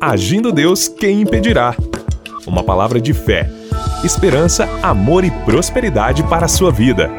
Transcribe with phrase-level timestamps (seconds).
[0.00, 1.76] Agindo Deus, quem impedirá?
[2.46, 3.50] Uma palavra de fé,
[4.02, 7.10] esperança, amor e prosperidade para a sua vida.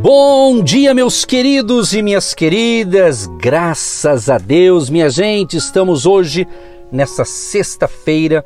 [0.00, 3.26] Bom dia, meus queridos e minhas queridas.
[3.40, 6.46] Graças a Deus, minha gente, estamos hoje
[6.92, 8.44] nessa sexta-feira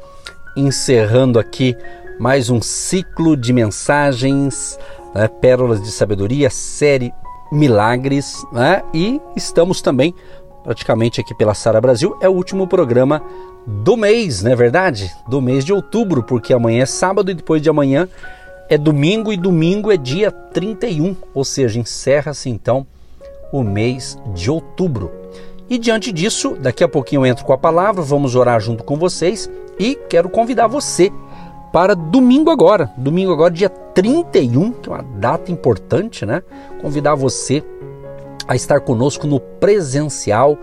[0.57, 1.77] encerrando aqui
[2.19, 4.79] mais um ciclo de mensagens,
[5.15, 7.13] né, pérolas de sabedoria, série
[7.53, 10.15] Milagres, né, e estamos também
[10.63, 13.23] praticamente aqui pela Sara Brasil, é o último programa
[13.67, 15.11] do mês, não é verdade?
[15.29, 18.09] Do mês de outubro, porque amanhã é sábado e depois de amanhã
[18.69, 22.87] é domingo e domingo é dia 31, ou seja, encerra-se então
[23.53, 25.11] o mês de outubro.
[25.69, 28.97] E diante disso, daqui a pouquinho eu entro com a palavra, vamos orar junto com
[28.97, 31.13] vocês e quero convidar você
[31.73, 36.43] para domingo agora, domingo agora, dia 31, que é uma data importante, né?
[36.81, 37.65] Convidar você
[38.47, 40.59] a estar conosco no presencial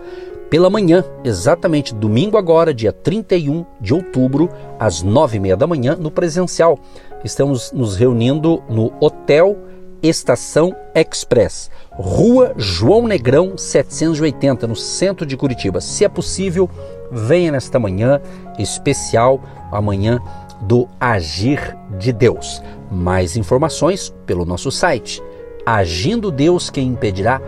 [0.50, 4.48] pela manhã, exatamente domingo agora, dia 31 de outubro,
[4.78, 6.78] às nove e meia da manhã, no presencial.
[7.22, 9.56] Estamos nos reunindo no Hotel
[10.02, 15.80] Estação Express, Rua João Negrão 780, no centro de Curitiba.
[15.80, 16.68] Se é possível,
[17.12, 18.20] venha nesta manhã
[18.58, 20.18] especial, amanhã
[20.62, 22.60] do Agir de Deus.
[22.90, 25.22] Mais informações pelo nosso site
[25.64, 27.40] agindo Deus quem impedirá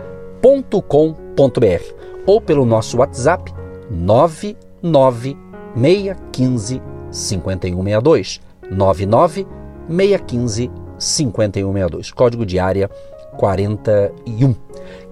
[0.43, 1.83] com.br
[2.25, 3.53] ou pelo nosso WhatsApp
[3.89, 12.89] 99615 5162 99615 5162 código de área
[13.37, 14.53] 41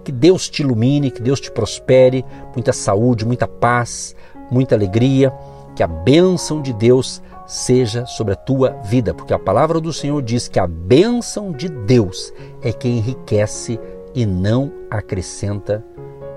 [0.04, 4.16] que Deus te ilumine, que Deus te prospere, muita saúde, muita paz,
[4.50, 5.32] muita alegria,
[5.76, 10.22] que a bênção de Deus seja sobre a tua vida, porque a palavra do Senhor
[10.22, 13.80] diz que a bênção de Deus é que enriquece
[14.14, 15.84] e não acrescenta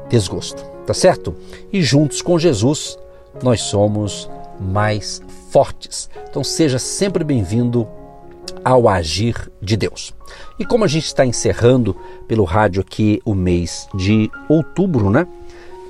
[0.08, 1.34] desgosto, tá certo?
[1.72, 2.98] E juntos com Jesus
[3.42, 4.30] nós somos
[4.60, 6.08] mais fortes.
[6.28, 7.86] Então seja sempre bem-vindo
[8.64, 10.14] ao agir de Deus.
[10.58, 11.96] E como a gente está encerrando
[12.26, 15.26] pelo rádio aqui o mês de outubro, né?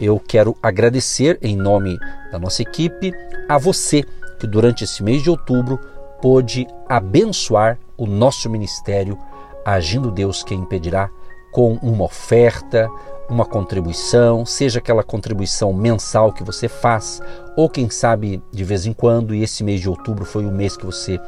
[0.01, 1.97] Eu quero agradecer em nome
[2.33, 3.13] da nossa equipe
[3.49, 4.03] a você
[4.41, 5.79] que durante esse mês de outubro
[6.21, 9.19] pôde abençoar o nosso ministério,
[9.65, 11.09] agindo Deus quem impedirá
[11.55, 12.91] com uma oferta,
[13.31, 17.23] uma contribuição, seja aquela contribuição mensal que você faz,
[17.57, 20.77] ou quem sabe de vez em quando, e esse mês de outubro foi o mês
[20.77, 21.21] que você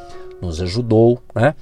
[0.42, 1.54] nos ajudou, né?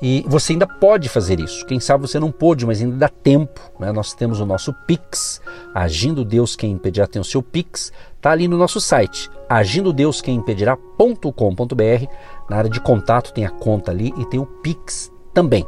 [0.00, 1.66] E você ainda pode fazer isso.
[1.66, 3.60] Quem sabe você não pôde, mas ainda dá tempo.
[3.80, 3.90] Né?
[3.90, 5.42] Nós temos o nosso Pix,
[5.74, 10.20] Agindo Deus Quem Impedirá tem o seu Pix, está ali no nosso site, agindo Deus
[10.20, 12.06] Quem Impedirá.com.br.
[12.48, 15.66] Na área de contato tem a conta ali e tem o Pix também.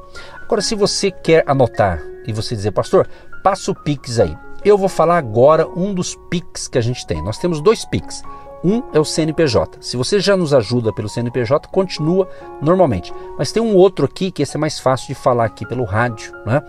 [0.50, 3.08] Agora, se você quer anotar e você dizer, pastor,
[3.40, 4.36] passa o Pix aí.
[4.64, 7.22] Eu vou falar agora um dos Pix que a gente tem.
[7.22, 8.20] Nós temos dois Pix.
[8.64, 9.78] Um é o CNPJ.
[9.80, 12.28] Se você já nos ajuda pelo CNPJ, continua
[12.60, 13.14] normalmente.
[13.38, 16.32] Mas tem um outro aqui que esse é mais fácil de falar aqui pelo rádio,
[16.44, 16.60] né?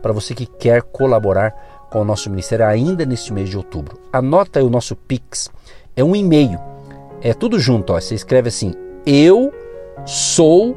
[0.00, 4.00] Para você que quer colaborar com o nosso ministério ainda neste mês de outubro.
[4.14, 5.50] Anota aí o nosso Pix.
[5.94, 6.58] É um e-mail.
[7.20, 8.00] É tudo junto, ó.
[8.00, 8.72] Você escreve assim:
[9.04, 9.52] Eu
[10.06, 10.74] sou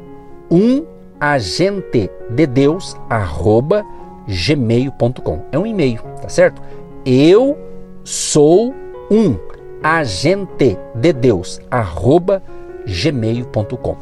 [0.50, 3.84] um agente de Deus arroba
[4.26, 5.42] gmail.com.
[5.52, 6.62] É um e-mail, tá certo?
[7.04, 7.58] Eu
[8.02, 8.74] sou
[9.10, 9.36] um
[9.82, 12.42] agente de Deus arroba
[12.86, 13.96] gmail.com.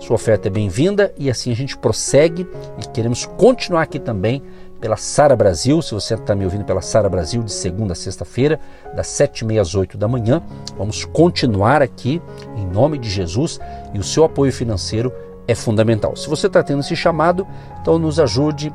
[0.00, 2.46] Sua oferta é bem-vinda e assim a gente prossegue
[2.82, 4.42] e queremos continuar aqui também
[4.80, 5.80] pela Sara Brasil.
[5.80, 8.58] Se você está me ouvindo pela Sara Brasil, de segunda a sexta-feira,
[8.96, 10.42] das sete e meia às oito da manhã,
[10.76, 12.20] vamos continuar aqui
[12.56, 13.60] em nome de Jesus
[13.94, 15.12] e o seu apoio financeiro
[15.46, 16.16] é fundamental.
[16.16, 17.46] Se você está tendo esse chamado,
[17.80, 18.72] então nos ajude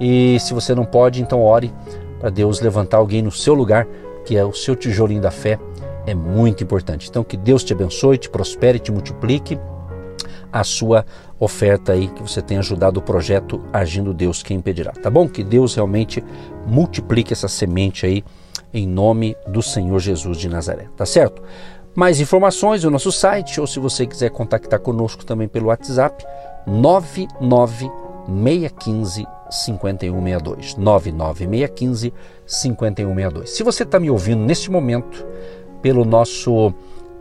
[0.00, 1.72] e se você não pode, então ore
[2.18, 3.86] para Deus levantar alguém no seu lugar,
[4.24, 5.58] que é o seu tijolinho da fé,
[6.06, 7.08] é muito importante.
[7.08, 9.58] Então que Deus te abençoe, te prospere, te multiplique
[10.52, 11.04] a sua
[11.38, 15.28] oferta aí que você tem ajudado o projeto Agindo Deus quem impedirá, tá bom?
[15.28, 16.22] Que Deus realmente
[16.64, 18.24] multiplique essa semente aí
[18.72, 21.42] em nome do Senhor Jesus de Nazaré, tá certo?
[21.94, 26.26] Mais informações no nosso site ou se você quiser contactar conosco também pelo WhatsApp
[26.66, 32.12] 99615 5162 99615
[32.46, 33.50] 5162.
[33.50, 35.24] Se você está me ouvindo neste momento
[35.80, 36.74] pelo nosso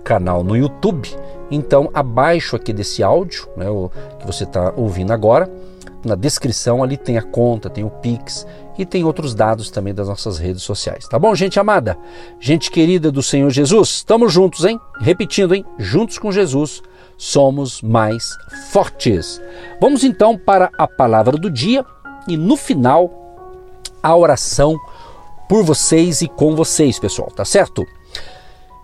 [0.04, 1.08] canal no YouTube,
[1.52, 3.68] então abaixo aqui desse áudio, né,
[4.19, 5.48] que você está ouvindo agora,
[6.04, 8.48] na descrição ali tem a conta, tem o Pix
[8.78, 11.08] e tem outros dados também das nossas redes sociais.
[11.08, 11.98] Tá bom, gente amada?
[12.40, 14.80] Gente querida do Senhor Jesus, estamos juntos, hein?
[15.00, 15.66] Repetindo, hein?
[15.78, 16.81] Juntos com Jesus
[17.18, 18.36] somos mais
[18.72, 19.42] fortes.
[19.80, 21.86] Vamos então para a palavra do dia
[22.28, 23.10] e no final
[24.02, 24.78] a oração
[25.48, 27.86] por vocês e com vocês, pessoal, tá certo?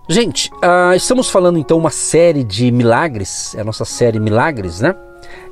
[0.08, 4.96] Gente, uh, estamos falando então uma série de milagres, é a nossa série Milagres, né?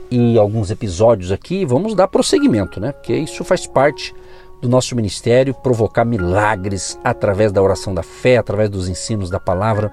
[0.10, 2.92] E alguns episódios aqui, vamos dar prosseguimento, né?
[2.92, 4.14] Porque isso faz parte
[4.62, 9.92] do nosso ministério, provocar milagres através da oração da fé, através dos ensinos da palavra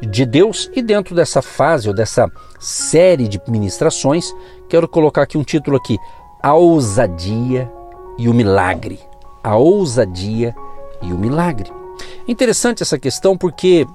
[0.00, 0.70] de Deus.
[0.74, 4.34] E dentro dessa fase ou dessa série de ministrações,
[4.68, 5.98] quero colocar aqui um título aqui:
[6.42, 7.70] A ousadia
[8.18, 8.98] e o milagre.
[9.42, 10.54] A ousadia
[11.02, 11.70] e o milagre.
[12.26, 13.86] Interessante essa questão porque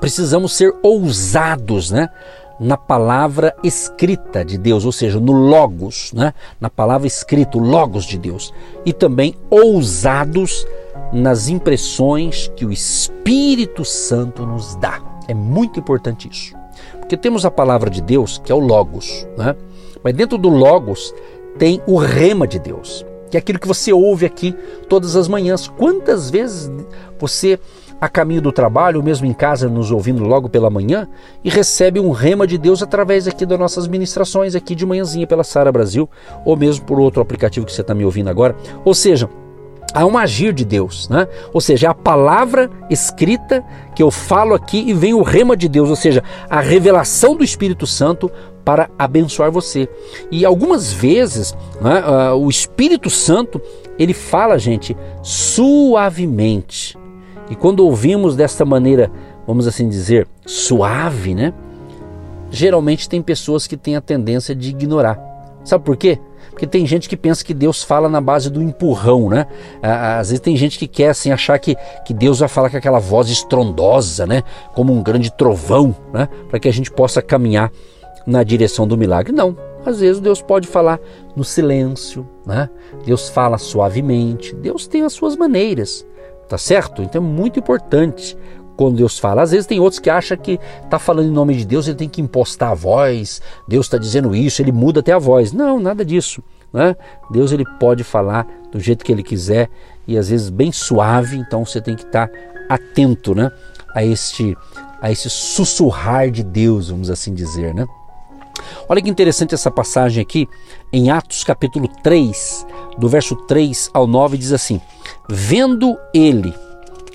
[0.00, 2.08] precisamos ser ousados, né?
[2.58, 6.32] Na palavra escrita de Deus, ou seja, no Logos, né?
[6.60, 8.52] na palavra escrita, o Logos de Deus.
[8.84, 10.66] E também ousados
[11.12, 15.00] nas impressões que o Espírito Santo nos dá.
[15.28, 16.54] É muito importante isso.
[16.98, 19.54] Porque temos a palavra de Deus, que é o Logos, né?
[20.02, 21.14] mas dentro do Logos
[21.58, 24.54] tem o rema de Deus que é aquilo que você ouve aqui
[24.88, 25.68] todas as manhãs.
[25.68, 26.70] Quantas vezes
[27.18, 27.58] você,
[28.00, 31.08] a caminho do trabalho, ou mesmo em casa, nos ouvindo logo pela manhã,
[31.42, 35.44] e recebe um rema de Deus através aqui das nossas ministrações, aqui de manhãzinha pela
[35.44, 36.08] Sara Brasil,
[36.44, 38.54] ou mesmo por outro aplicativo que você está me ouvindo agora.
[38.84, 39.28] Ou seja,
[39.94, 41.26] há um agir de Deus, né?
[41.52, 43.64] Ou seja, é a palavra escrita
[43.94, 47.42] que eu falo aqui e vem o rema de Deus, ou seja, a revelação do
[47.42, 48.30] Espírito Santo
[48.64, 49.88] para abençoar você.
[50.30, 53.62] E algumas vezes né, uh, o Espírito Santo
[53.98, 56.98] ele fala, gente, suavemente.
[57.50, 59.10] E quando ouvimos desta maneira,
[59.46, 61.52] vamos assim dizer, suave, né?
[62.50, 65.18] Geralmente tem pessoas que têm a tendência de ignorar.
[65.64, 66.18] Sabe por quê?
[66.50, 69.46] Porque tem gente que pensa que Deus fala na base do empurrão, né?
[69.82, 72.98] Às vezes tem gente que quer assim achar que, que Deus vai falar com aquela
[72.98, 74.42] voz estrondosa, né?
[74.74, 76.28] Como um grande trovão, né?
[76.48, 77.70] Para que a gente possa caminhar
[78.26, 79.32] na direção do milagre.
[79.32, 79.56] Não.
[79.84, 80.98] Às vezes Deus pode falar
[81.36, 82.70] no silêncio, né?
[83.04, 84.54] Deus fala suavemente.
[84.54, 86.06] Deus tem as suas maneiras,
[86.48, 87.02] tá certo?
[87.02, 88.36] Então é muito importante
[88.76, 89.42] quando Deus fala.
[89.42, 92.08] Às vezes tem outros que acham que está falando em nome de Deus, ele tem
[92.08, 93.40] que impostar a voz.
[93.66, 95.52] Deus está dizendo isso, ele muda até a voz.
[95.52, 96.42] Não, nada disso.
[96.72, 96.94] Né?
[97.30, 99.70] Deus ele pode falar do jeito que ele quiser
[100.06, 101.36] e às vezes bem suave.
[101.36, 102.34] Então você tem que estar tá
[102.68, 103.50] atento, né?
[103.94, 104.56] A este
[105.00, 107.86] a esse sussurrar de Deus, vamos assim dizer, né?
[108.88, 110.48] Olha que interessante essa passagem aqui
[110.92, 112.66] em Atos capítulo 3,
[112.98, 114.80] do verso 3 ao 9, diz assim:
[115.28, 116.54] Vendo ele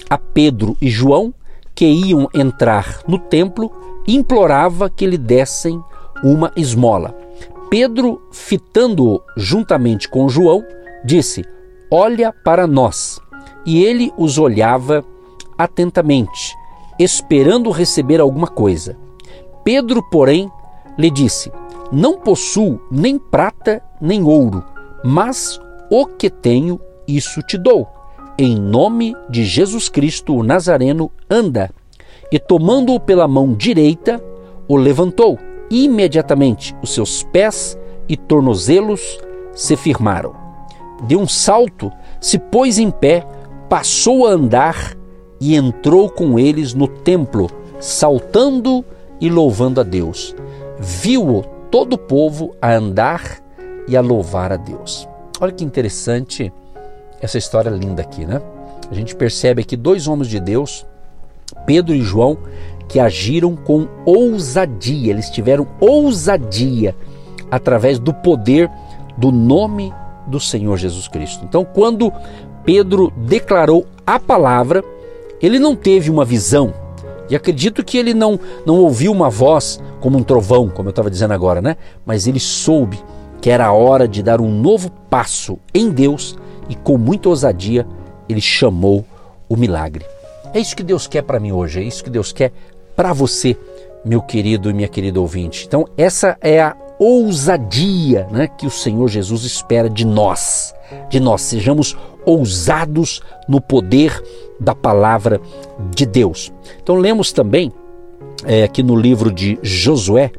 [0.09, 1.33] a Pedro e João
[1.73, 3.71] que iam entrar no templo,
[4.07, 5.81] implorava que lhe dessem
[6.23, 7.15] uma esmola.
[7.69, 10.63] Pedro, fitando-o juntamente com João,
[11.05, 11.43] disse:
[11.89, 13.19] Olha para nós.
[13.65, 15.05] E ele os olhava
[15.57, 16.55] atentamente,
[16.99, 18.97] esperando receber alguma coisa.
[19.63, 20.51] Pedro, porém,
[21.01, 21.51] lhe disse:
[21.91, 24.63] Não possuo nem prata nem ouro,
[25.03, 25.59] mas
[25.89, 27.87] o que tenho, isso te dou.
[28.37, 31.69] Em nome de Jesus Cristo, o Nazareno, anda.
[32.31, 34.23] E tomando-o pela mão direita,
[34.67, 35.37] o levantou.
[35.69, 37.77] Imediatamente os seus pés
[38.07, 39.19] e tornozelos
[39.53, 40.33] se firmaram.
[41.05, 43.25] De um salto, se pôs em pé,
[43.67, 44.95] passou a andar
[45.39, 47.49] e entrou com eles no templo,
[47.79, 48.85] saltando
[49.19, 50.35] e louvando a Deus
[50.81, 53.39] viu-o todo o povo a andar
[53.87, 55.07] e a louvar a Deus.
[55.39, 56.51] Olha que interessante
[57.21, 58.41] essa história linda aqui, né?
[58.89, 60.85] A gente percebe aqui dois homens de Deus,
[61.65, 62.37] Pedro e João,
[62.89, 66.95] que agiram com ousadia, eles tiveram ousadia
[67.49, 68.69] através do poder
[69.17, 69.93] do nome
[70.27, 71.45] do Senhor Jesus Cristo.
[71.45, 72.11] Então, quando
[72.65, 74.83] Pedro declarou a palavra,
[75.41, 76.73] ele não teve uma visão,
[77.31, 81.09] e acredito que ele não, não ouviu uma voz como um trovão, como eu estava
[81.09, 81.77] dizendo agora, né?
[82.05, 82.99] Mas ele soube
[83.39, 87.87] que era a hora de dar um novo passo em Deus e com muita ousadia
[88.27, 89.05] ele chamou
[89.47, 90.05] o milagre.
[90.53, 92.51] É isso que Deus quer para mim hoje, é isso que Deus quer
[92.97, 93.55] para você,
[94.03, 95.65] meu querido e minha querida ouvinte.
[95.65, 100.75] Então, essa é a ousadia né, que o Senhor Jesus espera de nós,
[101.09, 101.41] de nós.
[101.41, 104.21] Sejamos ousados no poder
[104.61, 105.41] da palavra
[105.89, 106.53] de Deus.
[106.81, 107.71] Então, lemos também
[108.45, 110.31] é, aqui no livro de Josué,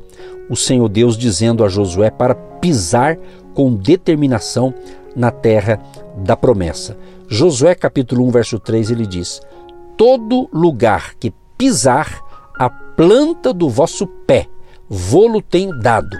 [0.48, 3.18] o Senhor Deus dizendo a Josué para pisar
[3.52, 4.72] com determinação
[5.14, 5.80] na terra
[6.16, 6.96] da promessa.
[7.28, 9.40] Josué capítulo 1, verso 3, ele diz:
[9.96, 12.20] Todo lugar que pisar
[12.58, 14.46] a planta do vosso pé,
[14.88, 16.16] vou-lo tenho dado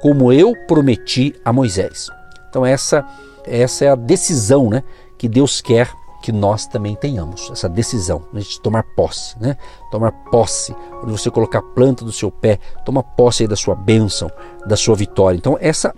[0.00, 2.08] como eu prometi a Moisés.
[2.48, 3.06] Então essa
[3.44, 4.84] essa é a decisão, né,
[5.18, 5.90] que Deus quer
[6.22, 9.56] que nós também tenhamos essa decisão né, de tomar posse, né?
[9.90, 14.30] Tomar posse, quando você colocar a planta do seu pé, toma posse da sua bênção,
[14.64, 15.36] da sua vitória.
[15.36, 15.92] Então essa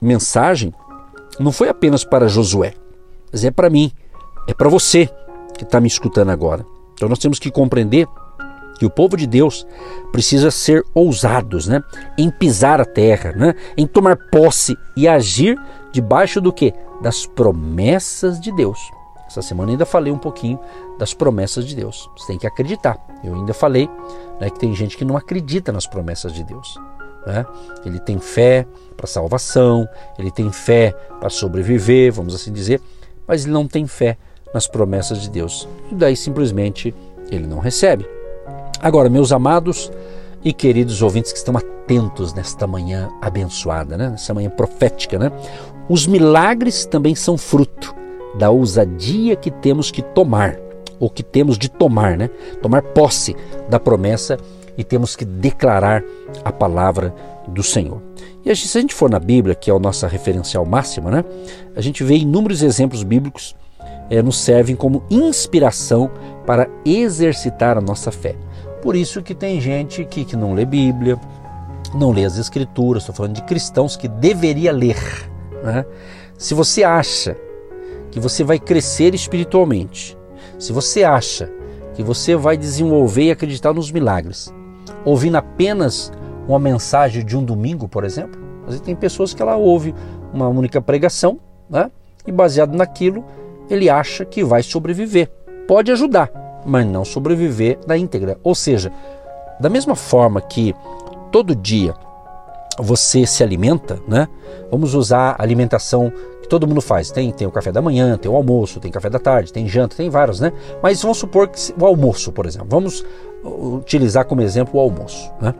[0.00, 0.72] mensagem
[1.40, 2.74] não foi apenas para Josué,
[3.32, 3.90] mas é para mim,
[4.46, 5.08] é para você
[5.56, 6.64] que está me escutando agora.
[6.92, 8.06] Então nós temos que compreender
[8.78, 9.66] que o povo de Deus
[10.10, 11.82] precisa ser ousados, né?
[12.18, 13.54] Em pisar a terra, né?
[13.76, 15.56] Em tomar posse e agir
[15.92, 16.74] debaixo do que?
[17.00, 18.78] Das promessas de Deus.
[19.32, 20.60] Essa semana ainda falei um pouquinho
[20.98, 22.10] das promessas de Deus.
[22.16, 22.98] Você tem que acreditar.
[23.24, 23.88] Eu ainda falei
[24.38, 26.78] né, que tem gente que não acredita nas promessas de Deus.
[27.26, 27.46] Né?
[27.86, 32.78] Ele tem fé para salvação, ele tem fé para sobreviver, vamos assim dizer,
[33.26, 34.18] mas ele não tem fé
[34.52, 35.66] nas promessas de Deus.
[35.90, 36.94] E daí simplesmente
[37.30, 38.06] ele não recebe.
[38.82, 39.90] Agora, meus amados
[40.44, 44.10] e queridos ouvintes que estão atentos nesta manhã abençoada, né?
[44.10, 45.32] nessa manhã profética, né?
[45.88, 48.01] os milagres também são fruto
[48.34, 50.58] da ousadia que temos que tomar,
[50.98, 52.30] ou que temos de tomar, né?
[52.60, 53.36] Tomar posse
[53.68, 54.38] da promessa
[54.76, 56.02] e temos que declarar
[56.44, 57.14] a palavra
[57.48, 58.00] do Senhor.
[58.44, 61.24] E se a gente for na Bíblia, que é a nossa referencial máxima, né?
[61.76, 63.54] A gente vê inúmeros exemplos bíblicos
[64.10, 66.10] é, nos servem como inspiração
[66.46, 68.34] para exercitar a nossa fé.
[68.82, 71.18] Por isso que tem gente que, que não lê Bíblia,
[71.94, 74.96] não lê as Escrituras, estou falando de cristãos que deveria ler.
[75.62, 75.84] Né?
[76.36, 77.36] Se você acha
[78.12, 80.16] que você vai crescer espiritualmente,
[80.58, 81.50] se você acha
[81.94, 84.54] que você vai desenvolver e acreditar nos milagres,
[85.04, 86.12] ouvindo apenas
[86.46, 89.94] uma mensagem de um domingo, por exemplo, vezes tem pessoas que ela ouve
[90.32, 91.38] uma única pregação,
[91.68, 91.90] né?
[92.26, 93.24] E baseado naquilo,
[93.68, 95.28] ele acha que vai sobreviver.
[95.66, 96.30] Pode ajudar,
[96.64, 98.38] mas não sobreviver na íntegra.
[98.42, 98.92] Ou seja,
[99.60, 100.74] da mesma forma que
[101.30, 101.94] todo dia
[102.78, 104.28] você se alimenta, né?
[104.70, 107.10] Vamos usar a alimentação que todo mundo faz.
[107.10, 109.96] Tem, tem o café da manhã, tem o almoço, tem café da tarde, tem janta,
[109.96, 110.52] tem vários, né?
[110.82, 112.68] Mas vamos supor que o almoço, por exemplo.
[112.70, 113.04] Vamos
[113.44, 115.54] utilizar como exemplo o almoço, né?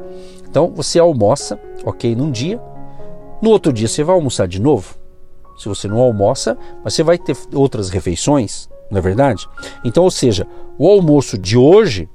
[0.48, 2.60] Então você almoça, ok, num dia.
[3.40, 4.94] No outro dia você vai almoçar de novo.
[5.58, 9.48] Se você não almoça, mas você vai ter outras refeições, não é verdade?
[9.84, 10.46] Então, ou seja,
[10.78, 12.08] o almoço de hoje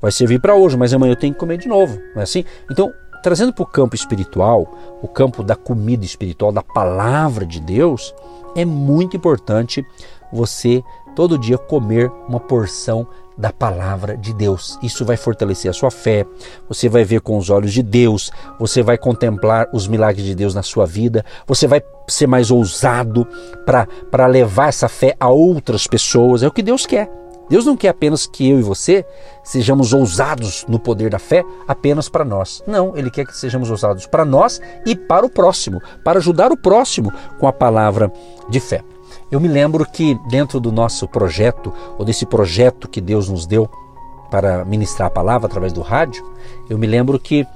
[0.00, 2.44] vai servir para hoje, mas amanhã eu tenho que comer de novo, não é assim?
[2.70, 2.92] Então,
[3.24, 4.68] Trazendo para o campo espiritual,
[5.00, 8.14] o campo da comida espiritual, da palavra de Deus,
[8.54, 9.82] é muito importante
[10.30, 10.84] você
[11.16, 14.78] todo dia comer uma porção da palavra de Deus.
[14.82, 16.26] Isso vai fortalecer a sua fé,
[16.68, 20.54] você vai ver com os olhos de Deus, você vai contemplar os milagres de Deus
[20.54, 23.26] na sua vida, você vai ser mais ousado
[23.64, 26.42] para levar essa fé a outras pessoas.
[26.42, 27.23] É o que Deus quer.
[27.48, 29.04] Deus não quer apenas que eu e você
[29.42, 32.62] sejamos ousados no poder da fé apenas para nós.
[32.66, 36.56] Não, Ele quer que sejamos ousados para nós e para o próximo, para ajudar o
[36.56, 38.12] próximo com a palavra
[38.48, 38.82] de fé.
[39.30, 43.68] Eu me lembro que dentro do nosso projeto, ou desse projeto que Deus nos deu
[44.30, 46.24] para ministrar a palavra através do rádio,
[46.68, 47.46] eu me lembro que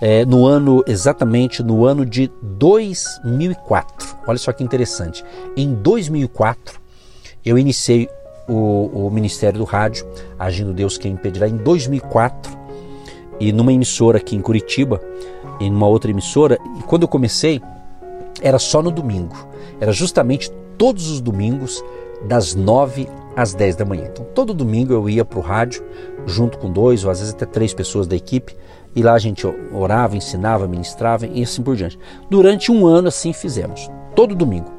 [0.00, 5.24] é, no ano, exatamente no ano de 2004, olha só que interessante,
[5.56, 6.80] em 2004
[7.44, 8.08] eu iniciei
[8.48, 10.06] o, o Ministério do Rádio,
[10.38, 12.56] Agindo Deus Quem Impedirá, em 2004,
[13.38, 15.00] e numa emissora aqui em Curitiba,
[15.60, 17.60] e numa outra emissora, e quando eu comecei,
[18.40, 19.36] era só no domingo.
[19.80, 21.82] Era justamente todos os domingos,
[22.26, 24.08] das 9 às 10 da manhã.
[24.10, 25.84] Então, todo domingo eu ia para o rádio,
[26.26, 28.56] junto com dois ou às vezes até três pessoas da equipe,
[28.94, 31.98] e lá a gente orava, ensinava, ministrava e assim por diante.
[32.28, 34.72] Durante um ano assim fizemos, todo domingo.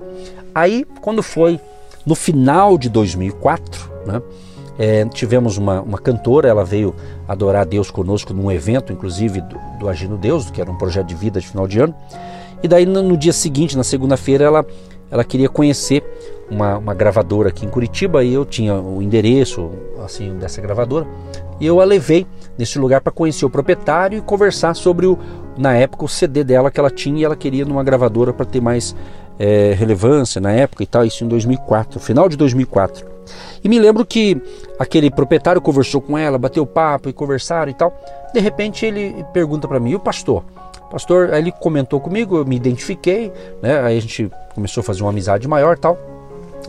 [0.53, 1.59] Aí, quando foi
[2.05, 4.21] no final de 2004, né,
[4.77, 6.95] é, tivemos uma, uma cantora, ela veio
[7.27, 11.15] adorar Deus conosco num evento, inclusive do, do Agindo Deus, que era um projeto de
[11.15, 11.93] vida de final de ano.
[12.63, 14.65] E daí no, no dia seguinte, na segunda-feira, ela,
[15.11, 16.01] ela queria conhecer
[16.49, 19.69] uma, uma gravadora aqui em Curitiba e eu tinha o endereço
[20.03, 21.05] assim dessa gravadora
[21.59, 22.25] e eu a levei
[22.57, 25.17] nesse lugar para conhecer o proprietário e conversar sobre o
[25.57, 28.61] na época o CD dela que ela tinha e ela queria numa gravadora para ter
[28.61, 28.95] mais
[29.39, 33.07] é, relevância na época e tal, isso em 2004, final de 2004.
[33.63, 34.41] E me lembro que
[34.77, 37.93] aquele proprietário conversou com ela, bateu papo e conversaram e tal.
[38.33, 40.43] De repente ele pergunta para mim, e o pastor?
[40.91, 43.31] Pastor, aí ele comentou comigo, eu me identifiquei,
[43.61, 43.79] né?
[43.81, 45.97] Aí a gente começou a fazer uma amizade maior tal.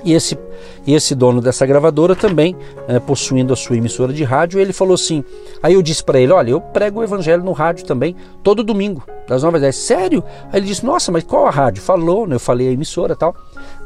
[0.04, 0.38] E esse,
[0.86, 2.56] esse dono dessa gravadora também,
[2.88, 5.22] é, possuindo a sua emissora de rádio, ele falou assim.
[5.62, 9.04] Aí eu disse para ele: Olha, eu prego o evangelho no rádio também, todo domingo,
[9.28, 9.76] das 9 às 10.
[9.76, 10.24] Sério?
[10.52, 11.82] Aí ele disse: Nossa, mas qual a rádio?
[11.82, 12.36] Falou, né?
[12.36, 13.34] Eu falei a emissora tal.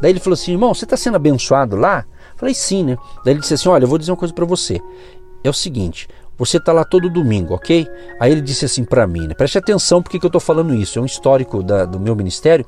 [0.00, 2.04] Daí ele falou assim: Irmão, você está sendo abençoado lá?
[2.36, 2.96] Falei: Sim, né?
[3.24, 4.80] Daí ele disse assim: Olha, eu vou dizer uma coisa para você.
[5.42, 6.08] É o seguinte,
[6.38, 7.86] você está lá todo domingo, ok?
[8.18, 9.34] Aí ele disse assim para mim, né?
[9.34, 10.98] Preste atenção porque que eu estou falando isso.
[10.98, 12.64] É um histórico da, do meu ministério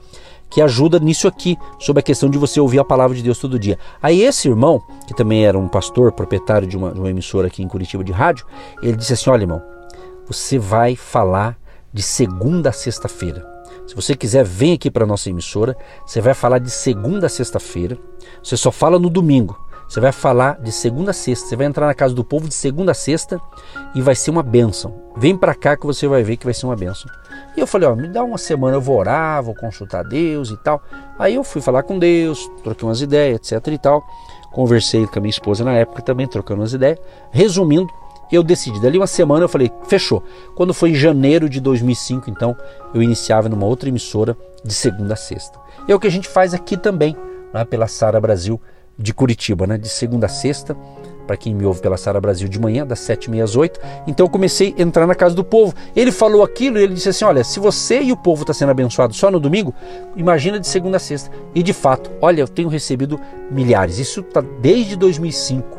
[0.49, 3.59] que ajuda nisso aqui, sobre a questão de você ouvir a palavra de Deus todo
[3.59, 3.79] dia.
[4.03, 7.63] Aí esse irmão, que também era um pastor, proprietário de uma, de uma emissora aqui
[7.63, 8.47] em Curitiba de rádio,
[8.83, 9.63] ele disse assim: olha, irmão,
[10.27, 11.59] você vai falar
[11.93, 13.57] de segunda a sexta-feira.
[13.87, 15.77] Se você quiser, vem aqui para nossa emissora.
[16.05, 17.97] Você vai falar de segunda a sexta-feira.
[18.43, 19.57] Você só fala no domingo.
[19.89, 21.49] Você vai falar de segunda a sexta.
[21.49, 23.41] Você vai entrar na casa do povo de segunda a sexta
[23.95, 24.93] e vai ser uma bênção.
[25.17, 27.09] Vem para cá que você vai ver que vai ser uma bênção.
[27.57, 30.57] E eu falei, ó, me dá uma semana, eu vou orar, vou consultar Deus e
[30.59, 30.83] tal.
[31.19, 34.05] Aí eu fui falar com Deus, troquei umas ideias, etc e tal.
[34.53, 36.99] Conversei com a minha esposa na época também, trocando umas ideias.
[37.31, 37.91] Resumindo,
[38.31, 38.81] eu decidi.
[38.81, 40.23] Dali uma semana eu falei, fechou.
[40.55, 42.57] Quando foi em janeiro de 2005, então,
[42.93, 45.59] eu iniciava numa outra emissora de segunda a sexta.
[45.89, 47.17] É o que a gente faz aqui também,
[47.53, 48.61] né, pela Sara Brasil
[48.99, 50.77] de Curitiba, né, de segunda a sexta.
[51.27, 54.31] Para quem me ouve pela Sara Brasil de manhã, das 7h30 às 8 Então eu
[54.31, 55.75] comecei a entrar na casa do povo.
[55.95, 58.71] Ele falou aquilo e ele disse assim: Olha, se você e o povo está sendo
[58.71, 59.75] abençoado só no domingo,
[60.15, 61.31] imagina de segunda a sexta.
[61.55, 63.99] E de fato, olha, eu tenho recebido milhares.
[63.99, 65.79] Isso está desde 2005.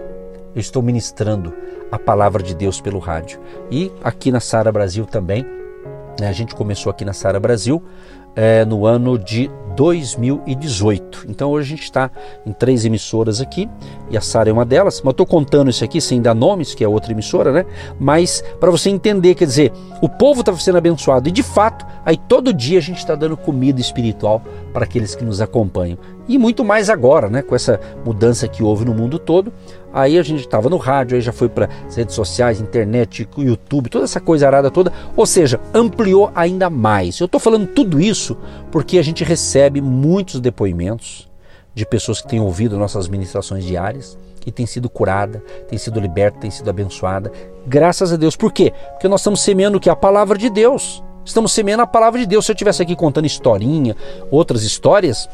[0.56, 1.54] Eu estou ministrando
[1.92, 3.39] a palavra de Deus pelo rádio.
[3.72, 5.46] E aqui na Sara Brasil também,
[6.20, 7.82] né, a gente começou aqui na Sara Brasil
[8.38, 11.25] é, no ano de 2018.
[11.27, 12.12] Então hoje a gente está
[12.46, 13.70] em três emissoras aqui
[14.10, 15.01] e a Sara é uma delas.
[15.03, 17.65] Mas estou contando isso aqui sem dar nomes, que é outra emissora, né?
[18.00, 22.17] Mas para você entender, quer dizer, o povo está sendo abençoado e de fato, aí
[22.17, 24.41] todo dia a gente está dando comida espiritual
[24.72, 25.98] para aqueles que nos acompanham.
[26.27, 27.41] E muito mais agora, né?
[27.41, 29.51] Com essa mudança que houve no mundo todo.
[29.98, 33.89] Aí a gente estava no rádio, aí já foi para as redes sociais, internet, YouTube,
[33.89, 34.94] toda essa coisa arada toda.
[35.16, 37.20] Ou seja, ampliou ainda mais.
[37.20, 38.38] Eu estou falando tudo isso
[38.72, 41.27] porque a gente recebe muitos depoimentos
[41.74, 46.42] de pessoas que têm ouvido nossas ministrações diárias e têm sido curada, têm sido liberta,
[46.42, 47.32] têm sido abençoada.
[47.66, 48.36] Graças a Deus.
[48.36, 48.72] Por quê?
[48.92, 49.89] Porque nós estamos semeando o que?
[49.89, 51.04] A palavra de Deus.
[51.25, 52.46] Estamos semeando a palavra de Deus.
[52.46, 53.96] Se eu estivesse aqui contando historinha,
[54.30, 55.27] outras histórias,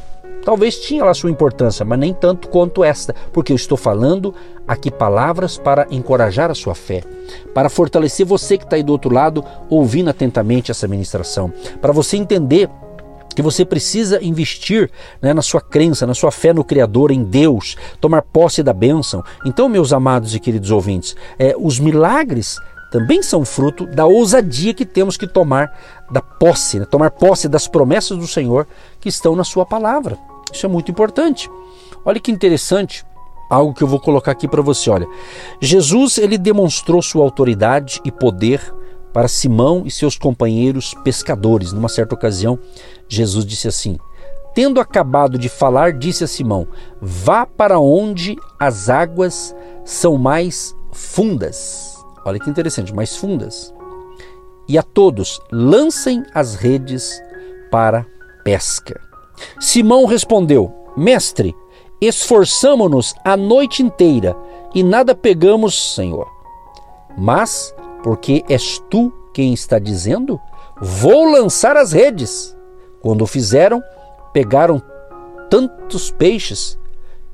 [0.44, 4.34] talvez tinha lá sua importância, mas nem tanto quanto esta, porque eu estou falando
[4.68, 7.04] aqui palavras para encorajar a sua fé,
[7.54, 12.18] para fortalecer você que está aí do outro lado, ouvindo atentamente essa ministração, para você
[12.18, 12.70] entender
[13.36, 17.76] que você precisa investir né, na sua crença, na sua fé no Criador, em Deus,
[18.00, 19.24] tomar posse da bênção.
[19.46, 22.60] Então, meus amados e queridos ouvintes, é, os milagres
[22.92, 25.76] também são fruto da ousadia que temos que tomar
[26.12, 28.68] da posse, né, tomar posse das promessas do Senhor
[29.00, 30.18] que estão na Sua palavra.
[30.54, 31.50] Isso é muito importante.
[32.06, 33.06] Olha que interessante
[33.50, 34.90] algo que eu vou colocar aqui para você.
[34.90, 35.08] Olha,
[35.60, 38.62] Jesus ele demonstrou sua autoridade e poder
[39.14, 41.72] para Simão e seus companheiros pescadores.
[41.72, 42.58] Numa certa ocasião,
[43.08, 43.98] Jesus disse assim:
[44.54, 46.68] Tendo acabado de falar, disse a Simão:
[47.02, 51.98] Vá para onde as águas são mais fundas.
[52.26, 53.74] Olha que interessante, mais fundas.
[54.68, 57.22] E a todos lancem as redes
[57.70, 58.06] para
[58.46, 59.13] pesca.
[59.60, 61.56] Simão respondeu: Mestre,
[62.00, 64.36] esforçamo-nos a noite inteira
[64.74, 66.28] e nada pegamos, Senhor.
[67.18, 70.40] Mas, porque és tu quem está dizendo,
[70.82, 72.56] vou lançar as redes.
[73.02, 73.82] Quando o fizeram,
[74.32, 74.82] pegaram
[75.50, 76.80] tantos peixes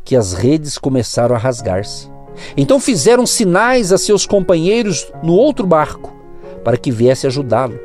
[0.04, 2.10] que as redes começaram a rasgar-se.
[2.56, 6.14] Então fizeram sinais a seus companheiros no outro barco
[6.64, 7.80] para que viesse ajudá-lo.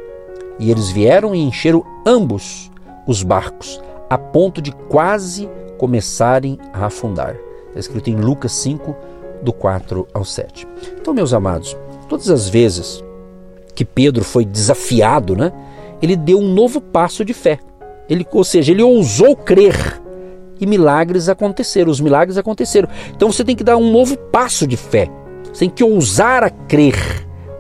[0.58, 2.70] E eles vieram e encheram ambos
[3.06, 7.36] os barcos, a ponto de quase começarem a afundar.
[7.68, 8.94] Está escrito em Lucas 5,
[9.42, 10.66] do 4 ao 7.
[11.00, 11.76] Então, meus amados,
[12.08, 13.04] todas as vezes
[13.74, 15.52] que Pedro foi desafiado, né,
[16.00, 17.58] ele deu um novo passo de fé.
[18.08, 20.00] Ele, ou seja, ele ousou crer
[20.60, 21.90] e milagres aconteceram.
[21.90, 22.88] Os milagres aconteceram.
[23.14, 25.10] Então você tem que dar um novo passo de fé.
[25.44, 26.96] Você tem que ousar a crer.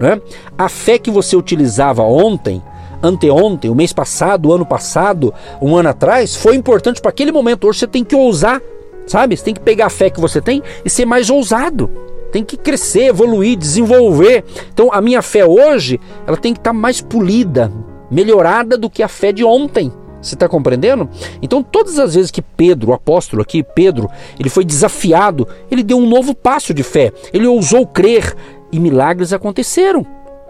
[0.00, 0.20] Né?
[0.56, 2.62] A fé que você utilizava ontem
[3.04, 7.68] anteontem, o mês passado, o ano passado, um ano atrás, foi importante para aquele momento.
[7.68, 8.60] Hoje você tem que ousar,
[9.06, 9.36] sabe?
[9.36, 11.90] Você tem que pegar a fé que você tem e ser mais ousado.
[12.32, 14.44] Tem que crescer, evoluir, desenvolver.
[14.72, 17.70] Então a minha fé hoje, ela tem que estar tá mais polida,
[18.10, 19.92] melhorada do que a fé de ontem.
[20.24, 21.08] Você está compreendendo?
[21.42, 24.08] Então, todas as vezes que Pedro, o apóstolo aqui, Pedro,
[24.40, 27.12] ele foi desafiado, ele deu um novo passo de fé.
[27.30, 28.34] Ele ousou crer
[28.72, 30.06] e milagres aconteceram.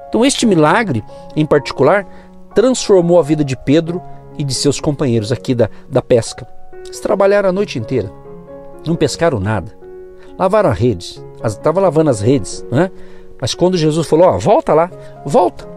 [0.09, 1.03] Então, este milagre,
[1.35, 2.07] em particular,
[2.55, 4.01] transformou a vida de Pedro
[4.38, 6.47] e de seus companheiros aqui da, da pesca.
[6.85, 8.11] Eles trabalharam a noite inteira,
[8.87, 9.73] não pescaram nada,
[10.38, 12.90] lavaram as redes, estava lavando as redes, né?
[13.40, 14.90] Mas quando Jesus falou, ó, volta lá,
[15.25, 15.69] volta.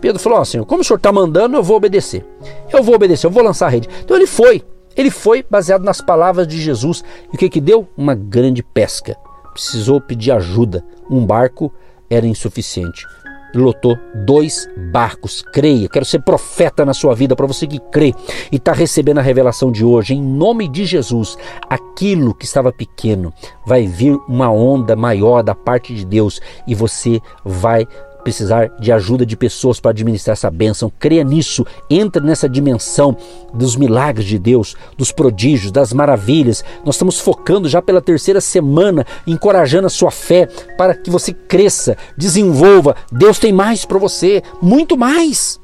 [0.00, 2.26] Pedro falou, ó, Senhor, como o Senhor está mandando, eu vou obedecer.
[2.72, 3.88] Eu vou obedecer, eu vou lançar a rede.
[4.02, 4.62] Então ele foi,
[4.96, 7.04] ele foi baseado nas palavras de Jesus.
[7.32, 7.86] E o que que deu?
[7.96, 9.16] Uma grande pesca.
[9.52, 10.84] Precisou pedir ajuda.
[11.08, 11.72] Um barco
[12.10, 13.06] era insuficiente
[13.54, 15.42] lotou dois barcos.
[15.52, 18.14] Creia, quero ser profeta na sua vida para você que crê
[18.50, 20.14] e está recebendo a revelação de hoje.
[20.14, 21.36] Em nome de Jesus,
[21.68, 23.32] aquilo que estava pequeno
[23.66, 27.86] vai vir uma onda maior da parte de Deus e você vai
[28.22, 30.92] precisar de ajuda de pessoas para administrar essa bênção.
[30.98, 33.16] Creia nisso, entre nessa dimensão
[33.52, 36.64] dos milagres de Deus, dos prodígios, das maravilhas.
[36.84, 41.96] Nós estamos focando já pela terceira semana, encorajando a sua fé para que você cresça,
[42.16, 42.96] desenvolva.
[43.10, 45.60] Deus tem mais para você, muito mais.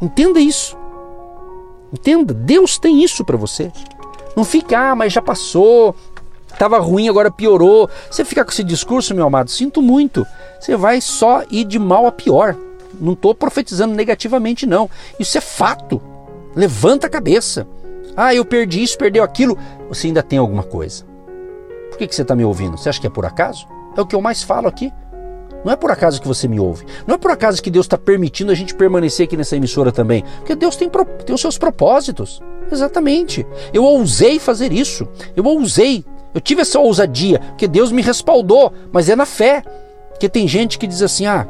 [0.00, 0.76] Entenda isso.
[1.92, 3.72] Entenda, Deus tem isso para você.
[4.36, 5.94] Não fica, ah, mas já passou,
[6.60, 7.88] estava ruim, agora piorou.
[8.10, 10.26] Você fica com esse discurso, meu amado, sinto muito.
[10.60, 12.54] Você vai só ir de mal a pior.
[13.00, 14.90] Não estou profetizando negativamente, não.
[15.18, 16.02] Isso é fato.
[16.54, 17.66] Levanta a cabeça.
[18.14, 19.56] Ah, eu perdi isso, perdeu aquilo.
[19.88, 21.04] Você ainda tem alguma coisa.
[21.88, 22.76] Por que, que você está me ouvindo?
[22.76, 23.66] Você acha que é por acaso?
[23.96, 24.92] É o que eu mais falo aqui.
[25.64, 26.84] Não é por acaso que você me ouve.
[27.06, 30.24] Não é por acaso que Deus está permitindo a gente permanecer aqui nessa emissora também.
[30.38, 30.90] Porque Deus tem,
[31.24, 32.40] tem os seus propósitos.
[32.70, 33.46] Exatamente.
[33.72, 35.08] Eu ousei fazer isso.
[35.34, 36.04] Eu ousei.
[36.34, 39.62] Eu tive essa ousadia, porque Deus me respaldou, mas é na fé.
[40.10, 41.46] Porque tem gente que diz assim: ah,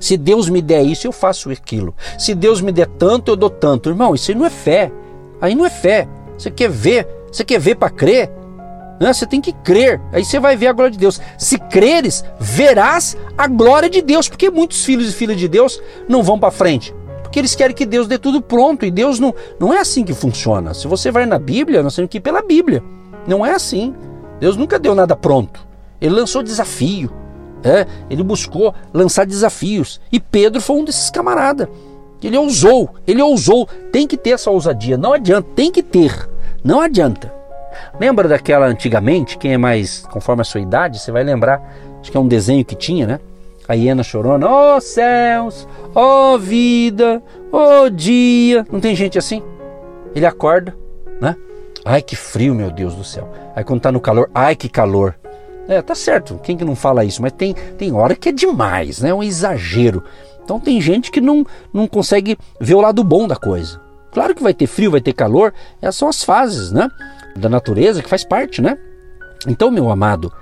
[0.00, 1.94] se Deus me der isso, eu faço aquilo.
[2.18, 3.88] Se Deus me der tanto, eu dou tanto.
[3.88, 4.92] Irmão, isso aí não é fé.
[5.40, 6.08] Aí não é fé.
[6.36, 7.06] Você quer ver?
[7.32, 8.30] Você quer ver para crer?
[9.00, 9.12] Né?
[9.12, 11.20] Você tem que crer, aí você vai ver a glória de Deus.
[11.38, 16.22] Se creres, verás a glória de Deus, porque muitos filhos e filhas de Deus não
[16.22, 16.94] vão para frente.
[17.22, 20.14] Porque eles querem que Deus dê tudo pronto e Deus não, não é assim que
[20.14, 20.74] funciona.
[20.74, 22.82] Se você vai na Bíblia, nós temos que ir pela Bíblia.
[23.28, 23.94] Não é assim.
[24.40, 25.64] Deus nunca deu nada pronto.
[26.00, 27.12] Ele lançou desafio.
[27.62, 30.00] É, ele buscou lançar desafios.
[30.10, 31.68] E Pedro foi um desses camaradas.
[32.22, 33.68] Ele ousou, ele ousou.
[33.92, 34.96] Tem que ter essa ousadia.
[34.96, 36.28] Não adianta, tem que ter.
[36.64, 37.32] Não adianta.
[38.00, 39.36] Lembra daquela antigamente?
[39.36, 41.62] Quem é mais conforme a sua idade, você vai lembrar.
[42.00, 43.20] Acho que é um desenho que tinha, né?
[43.68, 48.64] A hiena chorona, oh céus, oh vida, oh dia.
[48.72, 49.42] Não tem gente assim?
[50.14, 50.74] Ele acorda,
[51.20, 51.36] né?
[51.88, 53.32] Ai que frio, meu Deus do céu.
[53.56, 55.18] Aí quando tá no calor, ai que calor.
[55.66, 57.20] É, tá certo, quem que não fala isso?
[57.20, 59.08] Mas tem, tem hora que é demais, né?
[59.10, 60.04] É um exagero.
[60.44, 63.80] Então tem gente que não, não consegue ver o lado bom da coisa.
[64.12, 66.88] Claro que vai ter frio, vai ter calor, essas são as fases, né?
[67.38, 68.76] da natureza que faz parte, né?
[69.46, 70.32] Então, meu amado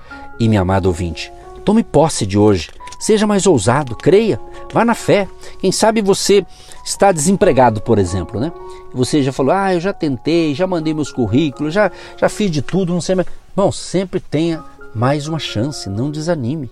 [0.41, 1.33] e minha amada ouvinte,
[1.65, 2.71] tome posse de hoje.
[2.99, 4.41] Seja mais ousado, creia,
[4.73, 5.29] vá na fé.
[5.59, 6.45] Quem sabe você
[6.85, 8.53] está desempregado, por exemplo, né?
[8.95, 12.63] Você já falou, ah, eu já tentei, já mandei meus currículos, já, já fiz de
[12.63, 13.29] tudo, não sei mais.
[13.55, 16.71] Bom, sempre tenha mais uma chance, não desanime,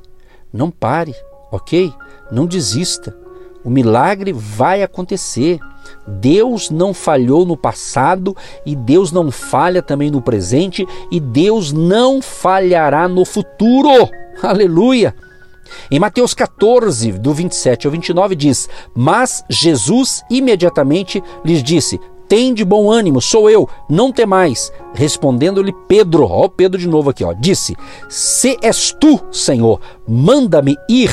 [0.52, 1.14] não pare,
[1.50, 1.92] ok?
[2.30, 3.14] Não desista.
[3.62, 5.58] O milagre vai acontecer.
[6.06, 12.22] Deus não falhou no passado e Deus não falha também no presente e Deus não
[12.22, 14.08] falhará no futuro.
[14.42, 15.14] Aleluia!
[15.90, 22.64] Em Mateus 14, do 27 ao 29, diz: Mas Jesus imediatamente lhes disse: Tem de
[22.64, 24.72] bom ânimo, sou eu, não temais.
[24.94, 27.76] Respondendo-lhe Pedro, ó Pedro de novo aqui, ó, disse:
[28.08, 31.10] Se és tu, Senhor, manda-me ir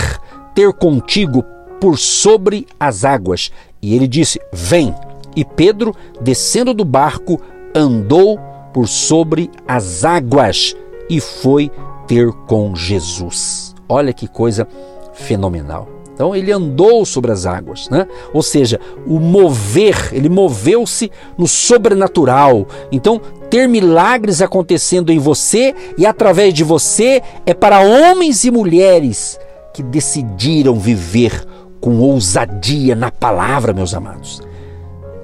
[0.53, 1.43] ter contigo
[1.79, 3.51] por sobre as águas.
[3.81, 4.93] E ele disse: Vem.
[5.35, 7.39] E Pedro, descendo do barco,
[7.73, 8.37] andou
[8.73, 10.75] por sobre as águas
[11.09, 11.71] e foi
[12.07, 13.70] ter com Jesus.
[13.91, 14.65] Olha que coisa
[15.11, 15.85] fenomenal.
[16.13, 18.07] Então ele andou sobre as águas, né?
[18.33, 22.65] Ou seja, o mover, ele moveu-se no sobrenatural.
[22.89, 29.37] Então, ter milagres acontecendo em você e através de você é para homens e mulheres
[29.73, 31.45] que decidiram viver
[31.81, 34.41] com ousadia na palavra, meus amados.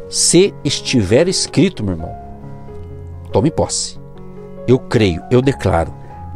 [0.09, 2.13] Se estiver escrito, meu irmão,
[3.31, 3.97] tome posse.
[4.67, 5.93] Eu creio, eu declaro,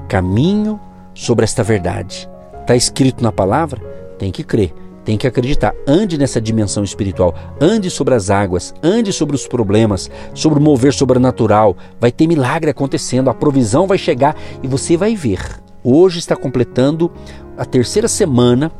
[0.07, 0.79] caminho
[1.13, 2.29] sobre esta verdade.
[2.61, 3.79] Está escrito na palavra?
[4.17, 5.73] Tem que crer, tem que acreditar.
[5.87, 10.93] Ande nessa dimensão espiritual, ande sobre as águas, ande sobre os problemas, sobre o mover
[10.93, 11.75] sobrenatural.
[11.99, 15.39] Vai ter milagre acontecendo, a provisão vai chegar e você vai ver.
[15.83, 17.11] Hoje está completando
[17.57, 18.71] a terceira semana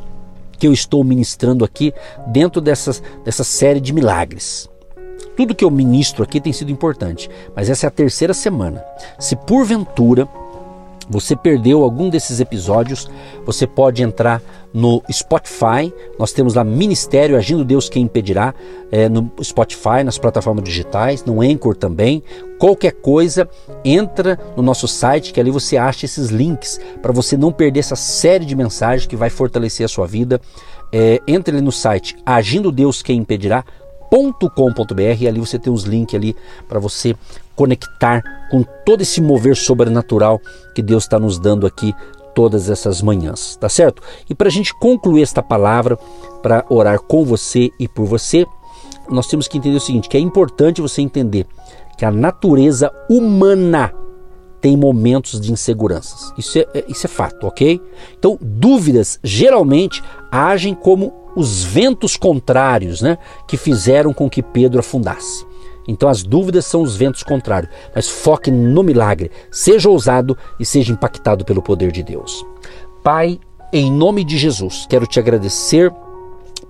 [0.57, 1.91] que eu estou ministrando aqui
[2.27, 4.69] dentro dessas, dessa série de milagres.
[5.35, 8.83] Tudo que eu ministro aqui tem sido importante, mas essa é a terceira semana.
[9.17, 10.29] Se porventura
[11.11, 13.09] você perdeu algum desses episódios,
[13.45, 14.41] você pode entrar
[14.73, 15.93] no Spotify.
[16.17, 18.53] Nós temos lá Ministério Agindo Deus Quem Impedirá
[18.89, 22.23] é, no Spotify, nas plataformas digitais, no Anchor também.
[22.57, 23.49] Qualquer coisa,
[23.83, 27.97] entra no nosso site que ali você acha esses links para você não perder essa
[27.97, 30.39] série de mensagens que vai fortalecer a sua vida.
[30.93, 33.63] É, entre no site Agindo Deus Quem Impedirá
[34.11, 36.35] com.br e ali você tem os links ali
[36.67, 37.15] para você
[37.55, 38.21] conectar
[38.51, 40.39] com todo esse mover sobrenatural
[40.75, 41.95] que Deus está nos dando aqui
[42.35, 44.01] todas essas manhãs, tá certo?
[44.29, 45.97] E para a gente concluir esta palavra,
[46.41, 48.45] para orar com você e por você,
[49.09, 51.45] nós temos que entender o seguinte: que é importante você entender
[51.97, 53.93] que a natureza humana
[54.61, 56.31] tem momentos de inseguranças.
[56.37, 57.81] Isso é, é, isso é fato, ok?
[58.17, 63.17] Então, dúvidas geralmente agem como os ventos contrários né,
[63.47, 65.45] que fizeram com que Pedro afundasse.
[65.87, 70.93] Então as dúvidas são os ventos contrários, mas foque no milagre, seja ousado e seja
[70.93, 72.45] impactado pelo poder de Deus.
[73.03, 73.39] Pai,
[73.73, 75.91] em nome de Jesus, quero te agradecer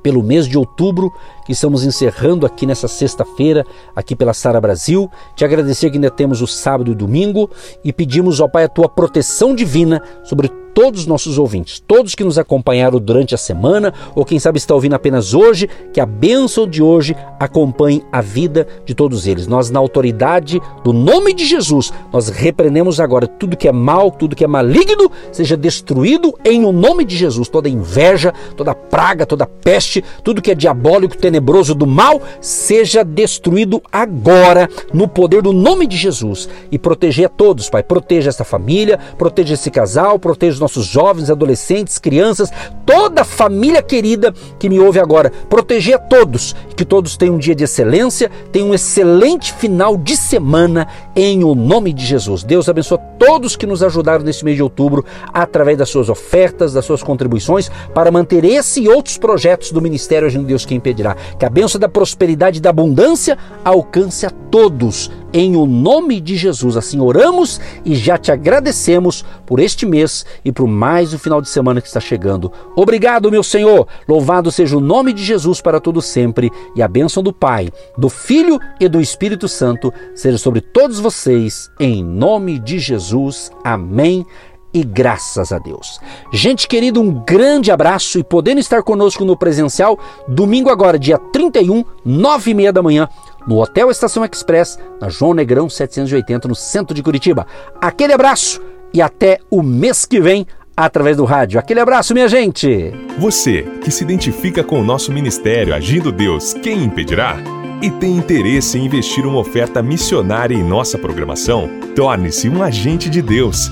[0.01, 1.13] pelo mês de outubro
[1.45, 5.09] que estamos encerrando aqui nessa sexta-feira, aqui pela Sara Brasil.
[5.35, 7.49] Te agradecer que ainda temos o sábado e domingo
[7.83, 12.23] e pedimos ao Pai a tua proteção divina sobre todos os nossos ouvintes, todos que
[12.23, 16.67] nos acompanharam durante a semana ou quem sabe está ouvindo apenas hoje, que a bênção
[16.67, 19.47] de hoje acompanhe a vida de todos eles.
[19.47, 24.35] Nós, na autoridade do nome de Jesus, nós repreendemos agora tudo que é mal, tudo
[24.35, 27.49] que é maligno, seja destruído em o nome de Jesus.
[27.49, 33.81] Toda inveja, toda praga, toda peste, tudo que é diabólico, tenebroso do mal, seja destruído
[33.91, 37.83] agora no poder do nome de Jesus e proteger a todos, Pai.
[37.83, 42.51] Proteja essa família, proteja esse casal, proteja nossos jovens, adolescentes, crianças,
[42.85, 45.31] toda a família querida que me ouve agora.
[45.49, 50.15] Proteger a todos, que todos tenham um dia de excelência, tenham um excelente final de
[50.15, 52.43] semana em o nome de Jesus.
[52.43, 56.85] Deus abençoe todos que nos ajudaram nesse mês de outubro através das suas ofertas, das
[56.85, 61.15] suas contribuições para manter esse e outros projetos do Ministério Agindo Deus Quem Impedirá.
[61.37, 66.35] Que a bênção da prosperidade e da abundância alcance a todos em o nome de
[66.35, 66.77] Jesus.
[66.77, 71.49] Assim oramos e já te agradecemos por este mês e por mais o final de
[71.49, 72.51] semana que está chegando.
[72.75, 73.87] Obrigado, meu Senhor.
[74.07, 78.09] Louvado seja o nome de Jesus para todo sempre e a bênção do Pai, do
[78.09, 83.51] Filho e do Espírito Santo seja sobre todos vocês em nome de Jesus.
[83.63, 84.25] Amém
[84.73, 85.99] e graças a Deus.
[86.31, 91.83] Gente querida, um grande abraço e podendo estar conosco no presencial, domingo agora, dia 31,
[92.05, 93.07] nove e meia da manhã,
[93.47, 97.45] no Hotel Estação Express, na João Negrão 780, no centro de Curitiba.
[97.79, 98.61] Aquele abraço
[98.93, 101.59] e até o mês que vem através do rádio.
[101.59, 102.93] Aquele abraço, minha gente!
[103.17, 107.37] Você que se identifica com o nosso ministério Agindo Deus, quem impedirá?
[107.81, 111.67] E tem interesse em investir uma oferta missionária em nossa programação?
[111.95, 113.71] Torne-se um agente de Deus